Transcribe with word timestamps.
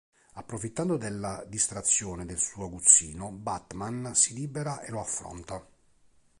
Approfittando 0.33 0.97
della 0.97 1.43
distrazione 1.45 2.25
del 2.25 2.39
suo 2.39 2.63
aguzzino, 2.65 3.31
Batman 3.31 4.15
si 4.15 4.33
libera 4.33 4.81
e 4.81 4.89
lo 4.89 4.99
affronta. 4.99 5.63